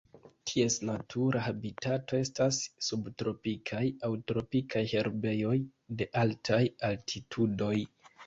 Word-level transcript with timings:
Ties 0.49 0.75
natura 0.89 1.41
habitato 1.47 2.17
estas 2.27 2.61
subtropikaj 2.87 3.83
aŭ 4.09 4.11
tropikaj 4.31 4.83
herbejoj 4.95 5.53
de 6.01 6.09
altaj 6.25 6.63
altitudoj. 6.91 7.73